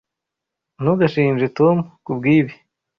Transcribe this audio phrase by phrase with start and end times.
[0.81, 2.53] Ntugashinje Tom kubwibi.